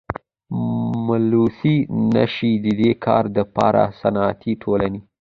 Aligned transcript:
ملوثي 1.07 1.75
نشي 2.13 2.51
ددي 2.65 2.89
کار 3.05 3.23
دپاره 3.37 3.83
صنعتي 4.01 4.51
ټولني. 4.61 4.99